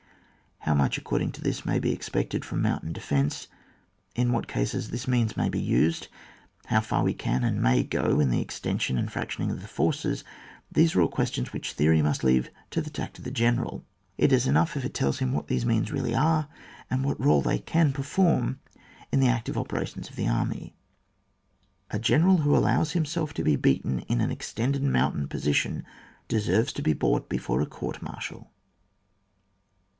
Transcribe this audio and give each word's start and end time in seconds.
How 0.61 0.73
much, 0.75 0.97
according 0.97 1.31
to 1.33 1.41
this, 1.41 1.65
may 1.65 1.77
be 1.77 1.91
expected 1.91 2.43
from 2.43 2.61
mountain 2.61 2.91
defence, 2.91 3.47
in 4.15 4.31
what 4.31 4.47
causes 4.47 4.89
this 4.89 5.07
means 5.07 5.37
may 5.37 5.47
be 5.49 5.59
used, 5.59 6.07
how 6.67 6.81
far 6.81 7.03
we 7.03 7.13
can 7.13 7.43
and 7.43 7.61
may 7.61 7.83
go 7.83 8.19
in 8.19 8.29
the 8.29 8.41
extension 8.41 8.97
and 8.97 9.09
fractioning 9.11 9.51
of 9.51 9.61
the 9.61 9.67
forces— 9.67 10.23
these 10.71 10.95
are 10.95 11.01
all 11.01 11.07
questions 11.07 11.51
which 11.53 11.73
theory 11.73 12.01
must 12.01 12.23
leave 12.23 12.49
to 12.71 12.81
the 12.81 12.89
tact 12.91 13.19
of 13.19 13.25
the 13.25 13.31
general. 13.31 13.85
It 14.17 14.31
is 14.31 14.47
enough 14.47 14.75
if 14.77 14.85
it 14.85 14.93
tells 14.93 15.19
him 15.19 15.33
what 15.33 15.47
these 15.47 15.65
means 15.67 15.91
really 15.91 16.15
are, 16.15 16.47
and 16.89 17.03
what 17.03 17.19
role 17.23 17.41
they 17.41 17.59
can 17.59 17.91
perform 17.93 18.59
in 19.11 19.19
the 19.19 19.27
active 19.29 19.57
operations 19.57 20.09
of 20.09 20.15
the 20.15 20.27
army. 20.27 20.75
A 21.91 21.99
general 21.99 22.37
who 22.37 22.55
allows 22.55 22.93
himself 22.93 23.33
to 23.35 23.43
be 23.43 23.55
beaten 23.55 23.99
in 24.01 24.19
an 24.21 24.31
extended 24.31 24.83
mountain 24.83 25.27
position 25.27 25.85
deserves 26.27 26.73
to 26.73 26.81
be 26.81 26.93
brought 26.93 27.29
before 27.29 27.61
a 27.61 27.67
court 27.67 28.01
martial. 28.01 28.51